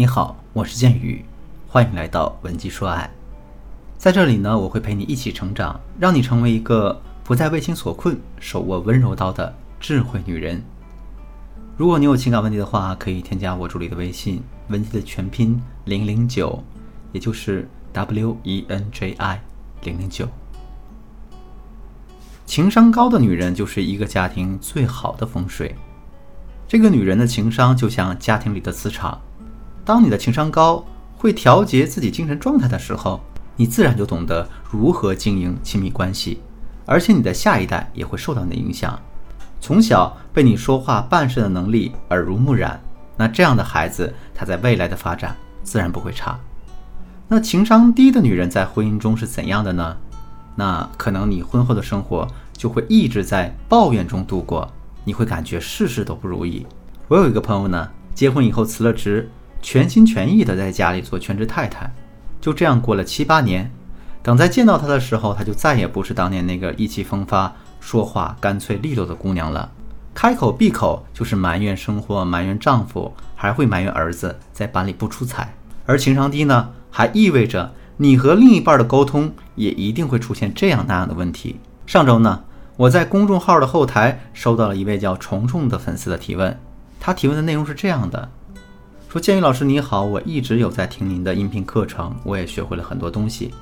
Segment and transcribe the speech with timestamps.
[0.00, 1.24] 你好，我是剑宇，
[1.66, 3.10] 欢迎来到文姬说爱。
[3.96, 10.62] 在这里呢，我会陪你一起成长，让你成为一个不再为情所困、手握温柔刀的智慧女人。
[11.76, 14.40] 如果你有情感问题的话，可以添加我助理的微信
[14.70, 16.62] “文姬”的全拼零零九，
[17.10, 19.42] 也就是 W E N J I
[19.82, 20.28] 零零九。
[22.46, 25.74] 情商高的女人就是一个家庭最好的风水。
[26.68, 29.20] 这个女人的情商就像家庭里的磁场。
[29.88, 30.84] 当你的情商高，
[31.16, 33.18] 会调节自己精神状态的时候，
[33.56, 36.42] 你自然就懂得如何经营亲密关系，
[36.84, 39.00] 而且你的下一代也会受到你的影响。
[39.62, 42.78] 从小被你说话办事的能力耳濡目染，
[43.16, 46.38] 那这样的孩子，他在未来的发展自然不会差。
[47.26, 49.96] 那情商低的女人在婚姻中是怎样的呢？
[50.54, 54.70] 那可能你婚后的生活就会一直在抱怨中度过，
[55.04, 56.66] 你会感觉事事都不如意。
[57.08, 59.30] 我有一个朋友呢，结婚以后辞了职。
[59.60, 61.92] 全心全意的在家里做全职太太，
[62.40, 63.70] 就这样过了七八年。
[64.22, 69.70] 等再见到她的时候，她就再也不是当年那个意气风发、说话干脆利落的姑娘了。
[70.14, 75.54] 开口闭口就是埋怨生活、埋怨丈夫，还会埋怨儿子在班里不出彩。
[75.86, 81.60] 而情商低呢，还意味着你和另一半的沟通也一定会出现这样那样的问题。
[81.86, 82.42] 上周呢，
[82.76, 86.58] 我在公众号的后台收到了一位叫虫虫的粉丝的提问，
[86.98, 88.28] 他提问的内容是这样的。
[89.08, 93.54] 说建宇老师你好，我一直有在听您的音频课程，我也学会了很多东西，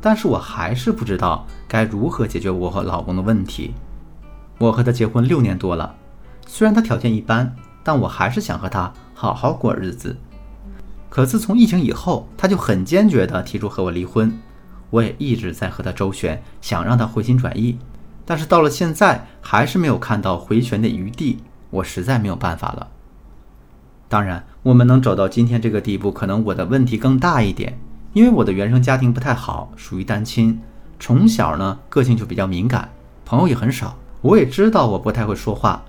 [0.00, 3.74] 但是我还是不知道该如何解决我和老公的问题。
[4.58, 5.92] 我和他结婚六年多了，
[6.46, 10.16] 虽然他条件一般，但我还是想和他好好过日子。
[11.08, 14.32] 可自从疫情以后，他就很坚决地提出和我离婚，
[14.90, 17.76] 我也一直在和他周旋，想让他回心转意，
[18.24, 21.38] 但是到了现在还是没有看到回旋的余地，
[21.70, 22.86] 我实在没有办法了。
[24.08, 27.76] 当然，我们能走到今天这个地步，可能我的问题更大一点，
[28.12, 30.60] 因为我的原生家庭不太好，属于单亲，
[31.00, 32.88] 从小呢个性就比较敏感，
[33.24, 33.96] 朋友也很少。
[34.20, 35.82] 我也知道我不太会说话，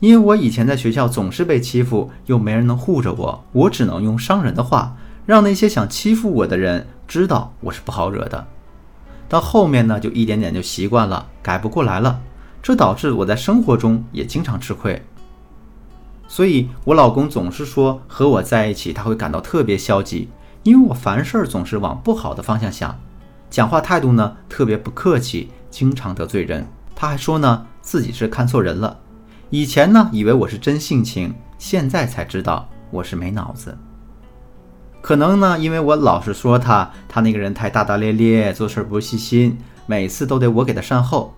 [0.00, 4.96] 因为我以前在学校总是被欺负，又没人能护着我，我只能用伤人的话，
[5.26, 8.46] 让那些想欺负我的人知道我是不好惹的。
[9.28, 12.22] 到后面呢，就一点点就习惯了，改不过来了，
[12.62, 15.02] 这导致我在生活中也经常吃亏。
[16.34, 20.28] 所以，我老公总是说和我在一起他会感到特别消极，
[20.64, 22.98] 因为我凡事总是往不好的方向想，
[23.48, 26.66] 讲话态度呢特别不客气，经常得罪人。
[26.92, 28.98] 他还说呢自己是看错人了，
[29.50, 33.78] 以前呢以为我是真性情，现在才知道我是没脑子。
[35.00, 39.56] 可能呢因为我老是说他，他那个人太大大咧咧，做事不细心，
[39.86, 41.32] 每次都得我给他善后。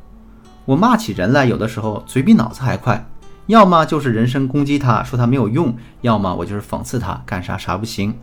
[0.64, 3.06] 我骂起人来，有的时候嘴比脑子还快。
[3.46, 8.14] 要么就是人身攻击他，说他没有用；要么我就是讽刺他，干啥啥不行。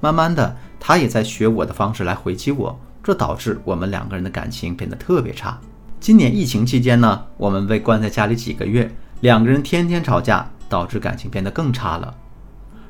[0.00, 5.58] 慢慢的，他也在学我的方式来回击我，这导致我们两个人的感情变得特别差。
[5.98, 12.14] 今年疫情期间呢，我们被关在家里几个月，两个人天天吵架，导致感情变得更差了。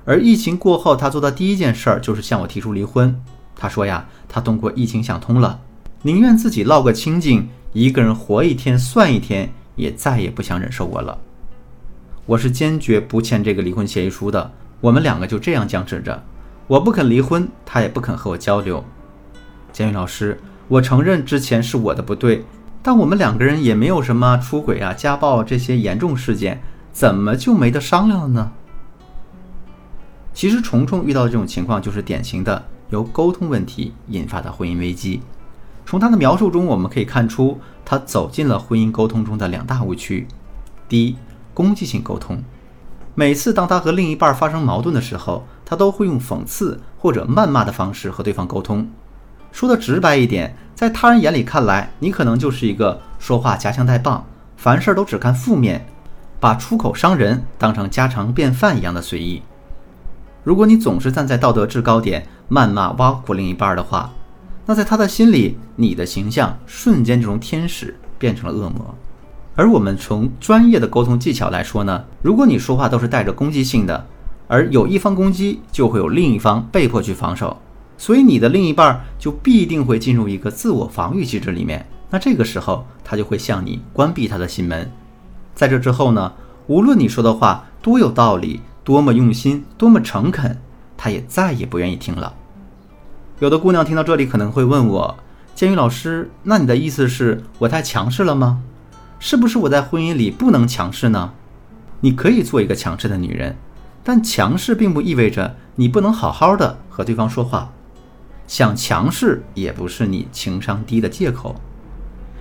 [0.04, 3.18] 而疫情过后，他做的第一件事儿就是向我提出离婚。
[3.56, 5.58] 他说呀，他通过疫情想通了，
[6.02, 11.18] 宁愿自己落个清净，一个人活一天算一天，也再也不想忍受我了。
[12.30, 16.22] 我是坚决不签这个离婚协议书的，我们两个就这样僵持着。
[16.68, 18.84] 我不肯离婚，他也不肯和我交流。
[19.72, 22.44] 监狱老师，我承认之前是我的不对，
[22.84, 28.52] 但我们两个人也没有什么出轨啊、家暴这些严重事件，怎么就没得商量了呢？
[30.32, 35.20] 其实虫虫遇到的这种情况就是典型的由沟通问题引发的婚姻危机。
[35.84, 40.28] 从他的描述中，我们可以看出他走进了婚姻沟通中的两大误区。
[40.88, 41.16] 第一。
[41.54, 42.42] 攻击性沟通，
[43.14, 48.88] 每次当他和另一半发生矛盾的时候，他都会用讽刺或者谩骂的方式和对方沟通。
[49.52, 54.24] 说的直白一点，在他人眼里看来，你可能就是一个说话夹枪带棒，
[54.56, 55.86] 凡事都只看负面，
[56.38, 59.42] 把出口伤人当成家常便饭一样的随意。
[60.44, 64.10] 如果你总是站在道德制高点谩骂挖苦另一半的话，
[64.66, 68.94] 那在他的心里，你的形象瞬间就从天使变成了恶魔。
[69.60, 74.06] 而我们从专业的沟通技巧来说呢，如果你说话都是带着攻击性的，
[74.48, 77.58] 而有一方攻击，就会有另一方被迫去防守，
[77.98, 81.86] 所以你的另一半就必定会进入一个自我防御机制里面。
[82.08, 84.90] 那这个时候，他就会向你关闭他的心门。
[85.54, 86.32] 在这之后呢，
[86.66, 90.56] 无论你说的话多有道理，多么用心，多么诚恳，
[90.96, 92.32] 他也再也不愿意听了。
[93.40, 95.18] 有的姑娘听到这里可能会问我，
[95.54, 98.62] 建宇老师，那你的意思是我太强势了吗？
[99.20, 101.32] 是不是我在婚姻里不能强势呢？
[102.00, 103.54] 你可以做一个强势的女人，
[104.02, 107.70] 但强势并不意味着你不能好好的和对方说话。
[108.46, 111.54] 想强势也不是你情商低的借口。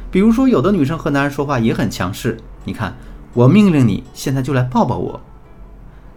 [0.09, 2.37] 比如说，有的女生和男人说话也很强势。
[2.63, 2.95] 你看，
[3.33, 5.21] 我命令你现在就来抱抱我。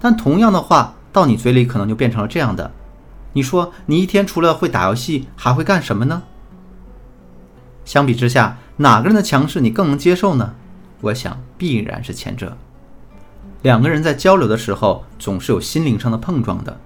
[0.01, 2.71] 但同样的话到你嘴里可能就变成了这样的：
[3.33, 6.23] 你说你一天除了会打游戏还会干什么呢？
[7.85, 10.55] 相比之下，哪个人的强势你更能接受呢？
[11.01, 12.57] 我想必然是前者。
[13.63, 16.79] 两个人在交流的时候总是有心灵上的碰撞的。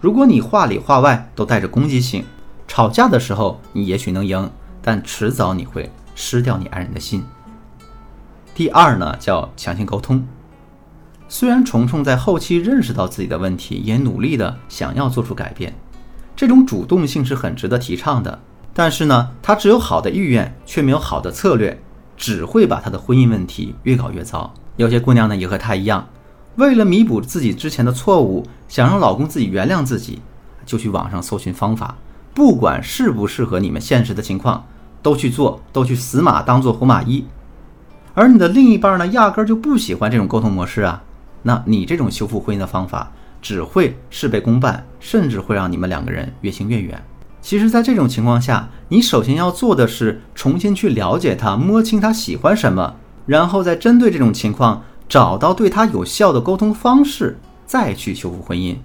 [0.00, 2.24] 如果你话里话外都带着攻击性，
[2.66, 4.50] 吵架的时候你也许能赢，
[4.80, 7.24] 但迟早你会失掉你爱人的心。
[8.54, 10.26] 第二呢，叫强行沟通。
[11.28, 15.74] 虽然虫虫在后期认识到自己的问题，也努力的想要做出改变，
[16.36, 18.38] 这种主动性是很值得提倡的。
[18.74, 21.82] 但是呢，他只有好的意愿，却没有好的策略，
[22.16, 24.54] 只会把他的婚姻问题越搞越糟。
[24.76, 26.08] 有些姑娘呢，也和他一样，
[26.56, 30.22] 为了弥补自己之前的错误，想让老公自己原谅自己，
[30.64, 31.96] 就去网上搜寻方法，
[32.32, 34.64] 不管适不适合你们现实的情况，
[35.02, 37.26] 都去做，都去死马当做活马医。
[38.14, 41.02] 而你的另一半呢，压根就不喜欢这种沟通模式啊，
[41.42, 47.02] 那你这种修复婚姻的方法，只会事倍功半，甚至会让你们两个人越行越远。
[47.42, 52.94] 其实，在这种情况下，你首先要做的是重新去了解他，摸清他喜欢什么，
[53.26, 58.76] 然后再针对这种情况找到对他有效的沟通方式，再去修复婚姻。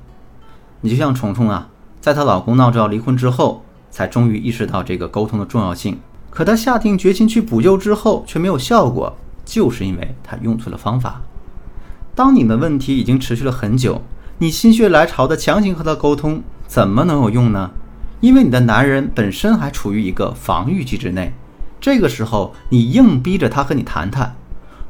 [0.81, 1.69] 你就像虫虫啊，
[2.01, 5.99] 在她老公闹着要离婚之后，才终于意识到这个沟通的重要性。
[6.31, 9.15] 可她下定决心去补救之后，却没有效果，
[9.45, 11.21] 就是因为她用错了方法。
[12.15, 14.01] 当你们问题已经持续了很久，
[14.39, 17.69] 你心血来潮的强行和他沟通，怎么能有用呢？
[18.19, 21.31] 因为你的男人本身还处于一个防御机制内，
[21.79, 24.35] 这个时候你硬逼着他和你谈谈，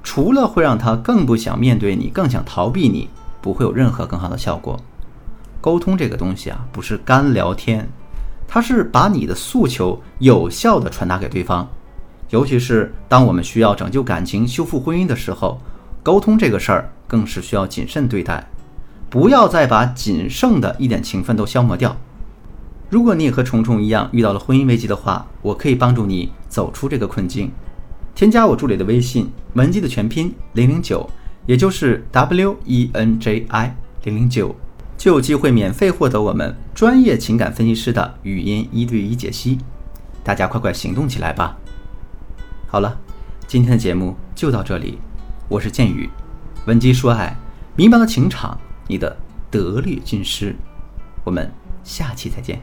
[0.01, 3.09] 除了会让他更不想面对你，更想逃避你，
[3.41, 4.79] 不会有任何更好的效果。
[5.59, 7.89] 沟通这个东西啊，不是干聊天，
[8.47, 11.67] 它是把你的诉求有效的传达给对方。
[12.29, 15.59] 尤其是当我们需要拯救感情、修复婚姻的时候，
[16.01, 18.47] 沟通这个事儿更是需要谨慎对待，
[19.09, 21.97] 不要再把仅剩的一点情分都消磨掉。
[22.89, 27.51] 如果你也和虫虫一样遇到了婚姻危机的话，我可以帮助你走出这个困境。
[28.15, 31.07] 添加我助理的微信文姬的全拼零零九，
[31.45, 33.75] 也就是 W E N J I
[34.05, 34.55] 零零九，
[34.97, 39.59] 就有机会免费获得我们专业情感分析师的语音一对一解析。
[40.23, 41.57] 大家快快行动起来吧！
[42.67, 42.97] 好了，
[43.47, 44.97] 今天的节目就到这里，
[45.49, 46.09] 我是剑宇，
[46.65, 47.35] 文姬说爱，
[47.75, 48.57] 迷茫的情场，
[48.87, 49.15] 你的
[49.51, 50.55] 得力军师，
[51.23, 51.51] 我们
[51.83, 52.59] 下期再见。